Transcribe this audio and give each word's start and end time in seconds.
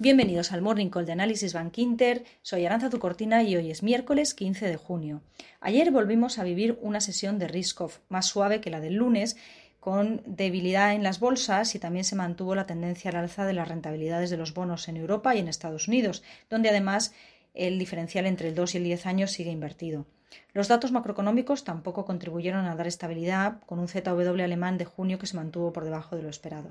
Bienvenidos 0.00 0.52
al 0.52 0.62
Morning 0.62 0.90
Call 0.90 1.06
de 1.06 1.12
Análisis 1.12 1.54
Bank 1.54 1.76
Inter. 1.78 2.22
Soy 2.42 2.64
Aranza 2.64 2.88
Zucortina 2.88 3.42
y 3.42 3.56
hoy 3.56 3.72
es 3.72 3.82
miércoles 3.82 4.32
15 4.32 4.68
de 4.68 4.76
junio. 4.76 5.22
Ayer 5.60 5.90
volvimos 5.90 6.38
a 6.38 6.44
vivir 6.44 6.78
una 6.80 7.00
sesión 7.00 7.40
de 7.40 7.48
risk-off 7.48 7.98
más 8.08 8.26
suave 8.26 8.60
que 8.60 8.70
la 8.70 8.78
del 8.78 8.94
lunes, 8.94 9.36
con 9.80 10.22
debilidad 10.24 10.94
en 10.94 11.02
las 11.02 11.18
bolsas 11.18 11.74
y 11.74 11.80
también 11.80 12.04
se 12.04 12.14
mantuvo 12.14 12.54
la 12.54 12.64
tendencia 12.64 13.10
al 13.10 13.16
alza 13.16 13.44
de 13.44 13.54
las 13.54 13.66
rentabilidades 13.66 14.30
de 14.30 14.36
los 14.36 14.54
bonos 14.54 14.86
en 14.86 14.98
Europa 14.98 15.34
y 15.34 15.40
en 15.40 15.48
Estados 15.48 15.88
Unidos, 15.88 16.22
donde 16.48 16.68
además 16.68 17.12
el 17.52 17.76
diferencial 17.76 18.26
entre 18.26 18.50
el 18.50 18.54
2 18.54 18.76
y 18.76 18.78
el 18.78 18.84
10 18.84 19.06
años 19.06 19.32
sigue 19.32 19.50
invertido. 19.50 20.06
Los 20.52 20.68
datos 20.68 20.92
macroeconómicos 20.92 21.64
tampoco 21.64 22.04
contribuyeron 22.04 22.66
a 22.66 22.76
dar 22.76 22.86
estabilidad, 22.86 23.58
con 23.66 23.80
un 23.80 23.88
ZW 23.88 24.44
alemán 24.44 24.78
de 24.78 24.84
junio 24.84 25.18
que 25.18 25.26
se 25.26 25.36
mantuvo 25.36 25.72
por 25.72 25.82
debajo 25.82 26.14
de 26.14 26.22
lo 26.22 26.28
esperado. 26.28 26.68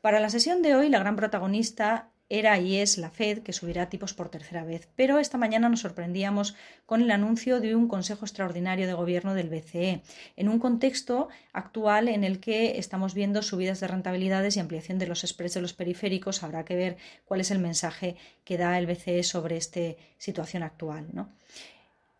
Para 0.00 0.20
la 0.20 0.30
sesión 0.30 0.62
de 0.62 0.74
hoy, 0.74 0.88
la 0.88 1.00
gran 1.00 1.16
protagonista 1.16 2.08
era 2.30 2.58
y 2.58 2.76
es 2.76 2.96
la 2.96 3.10
Fed, 3.10 3.40
que 3.40 3.52
subirá 3.52 3.90
tipos 3.90 4.14
por 4.14 4.28
tercera 4.28 4.64
vez. 4.64 4.88
Pero 4.94 5.18
esta 5.18 5.36
mañana 5.36 5.68
nos 5.68 5.80
sorprendíamos 5.80 6.54
con 6.86 7.02
el 7.02 7.10
anuncio 7.10 7.60
de 7.60 7.74
un 7.74 7.88
Consejo 7.88 8.24
Extraordinario 8.24 8.86
de 8.86 8.94
Gobierno 8.94 9.34
del 9.34 9.50
BCE, 9.50 10.00
en 10.36 10.48
un 10.48 10.60
contexto 10.60 11.28
actual 11.52 12.08
en 12.08 12.22
el 12.22 12.38
que 12.38 12.78
estamos 12.78 13.14
viendo 13.14 13.42
subidas 13.42 13.80
de 13.80 13.88
rentabilidades 13.88 14.56
y 14.56 14.60
ampliación 14.60 14.98
de 15.00 15.08
los 15.08 15.22
spreads 15.22 15.54
de 15.54 15.60
los 15.60 15.72
periféricos. 15.72 16.44
Habrá 16.44 16.64
que 16.64 16.76
ver 16.76 16.96
cuál 17.24 17.40
es 17.40 17.50
el 17.50 17.58
mensaje 17.58 18.16
que 18.44 18.56
da 18.56 18.78
el 18.78 18.86
BCE 18.86 19.24
sobre 19.24 19.56
esta 19.56 19.80
situación 20.16 20.62
actual. 20.62 21.08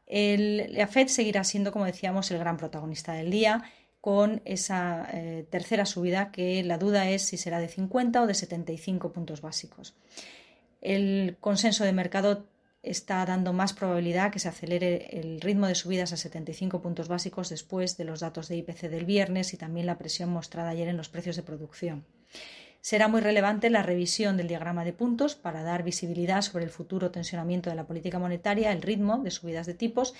la 0.09 0.87
Fed 0.88 1.06
seguirá 1.06 1.45
siendo, 1.45 1.70
como 1.70 1.84
decíamos, 1.84 2.30
el 2.32 2.38
gran 2.38 2.56
protagonista 2.56 3.12
del 3.12 3.30
día 3.30 3.70
con 4.00 4.40
esa 4.45 5.09
eh, 5.12 5.46
tercera 5.50 5.84
subida 5.84 6.30
que 6.32 6.62
la 6.62 6.78
duda 6.78 7.09
es 7.10 7.22
si 7.22 7.36
será 7.36 7.60
de 7.60 7.68
50 7.68 8.23
o 8.23 8.26
de 8.26 8.34
75 8.34 9.12
puntos 9.12 9.40
básicos. 9.42 9.95
El 10.80 11.36
consenso 11.40 11.84
de 11.84 11.92
mercado 11.92 12.46
está 12.82 13.24
dando 13.26 13.52
más 13.52 13.74
probabilidad 13.74 14.32
que 14.32 14.38
se 14.38 14.48
acelere 14.48 15.20
el 15.20 15.40
ritmo 15.42 15.66
de 15.66 15.74
subidas 15.74 16.12
a 16.12 16.16
75 16.16 16.80
puntos 16.80 17.09
básicos 17.09 17.51
después 17.51 17.98
de 17.98 18.04
los 18.04 18.20
datos 18.20 18.48
de 18.48 18.57
IPC 18.57 18.88
del 18.88 19.04
viernes 19.04 19.52
y 19.52 19.59
también 19.59 19.87
la 19.87 19.98
presión 19.98 20.30
mostrada 20.30 20.70
ayer 20.70 20.88
en 20.88 20.96
los 20.96 21.10
precios 21.10 21.37
de 21.37 21.42
producción. 21.42 22.04
Será 22.80 23.09
muy 23.09 23.20
relevante 23.20 23.68
la 23.68 23.82
revisión 23.82 24.38
del 24.38 24.48
diagrama 24.48 24.87
de 24.87 24.95
puntos 24.95 25.35
para 25.35 25.62
dar 25.62 25.82
visibilidad 25.82 26.40
sobre 26.40 26.64
el 26.64 26.70
futuro 26.70 27.10
tensionamiento 27.10 27.68
de 27.68 27.76
la 27.76 27.87
política 27.87 28.18
monetaria, 28.18 28.73
el 28.73 28.80
ritmo 28.80 29.18
de 29.18 29.30
subidas 29.30 29.66
de 29.66 29.74
tipos 29.74 30.14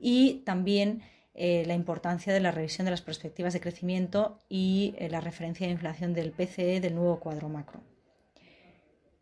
y 0.00 0.42
también 0.44 1.02
eh, 1.34 1.64
la 1.66 1.74
importancia 1.74 2.32
de 2.32 2.40
la 2.40 2.50
revisión 2.50 2.84
de 2.84 2.90
las 2.90 3.02
perspectivas 3.02 3.52
de 3.52 3.60
crecimiento 3.60 4.38
y 4.48 4.94
eh, 4.98 5.08
la 5.08 5.20
referencia 5.20 5.66
de 5.66 5.72
inflación 5.72 6.12
del 6.12 6.32
PCE 6.32 6.80
del 6.80 6.96
nuevo 6.96 7.20
cuadro 7.20 7.48
macro. 7.48 7.82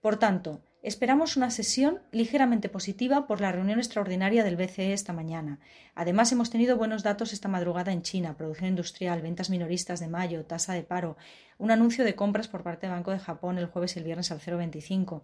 Por 0.00 0.18
tanto, 0.18 0.62
esperamos 0.82 1.36
una 1.36 1.50
sesión 1.50 2.00
ligeramente 2.12 2.68
positiva 2.68 3.26
por 3.26 3.40
la 3.40 3.52
reunión 3.52 3.78
extraordinaria 3.78 4.42
del 4.42 4.56
BCE 4.56 4.92
esta 4.92 5.12
mañana. 5.12 5.58
Además, 5.94 6.32
hemos 6.32 6.50
tenido 6.50 6.76
buenos 6.76 7.02
datos 7.02 7.32
esta 7.32 7.48
madrugada 7.48 7.92
en 7.92 8.02
China, 8.02 8.36
producción 8.36 8.70
industrial, 8.70 9.20
ventas 9.20 9.50
minoristas 9.50 10.00
de 10.00 10.08
mayo, 10.08 10.46
tasa 10.46 10.72
de 10.72 10.84
paro, 10.84 11.16
un 11.58 11.70
anuncio 11.72 12.04
de 12.04 12.14
compras 12.14 12.48
por 12.48 12.62
parte 12.62 12.86
del 12.86 12.94
Banco 12.94 13.10
de 13.10 13.18
Japón 13.18 13.58
el 13.58 13.66
jueves 13.66 13.96
y 13.96 13.98
el 13.98 14.04
viernes 14.04 14.30
al 14.30 14.40
0,25. 14.40 15.22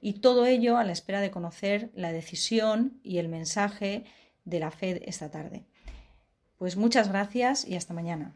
Y 0.00 0.14
todo 0.14 0.46
ello 0.46 0.76
a 0.76 0.84
la 0.84 0.92
espera 0.92 1.20
de 1.20 1.30
conocer 1.30 1.90
la 1.94 2.10
decisión 2.10 2.98
y 3.02 3.18
el 3.18 3.28
mensaje 3.28 4.04
de 4.44 4.60
la 4.60 4.70
Fed 4.70 5.02
esta 5.04 5.30
tarde. 5.30 5.66
Pues 6.58 6.76
muchas 6.76 7.08
gracias 7.08 7.66
y 7.66 7.76
hasta 7.76 7.92
mañana. 7.94 8.32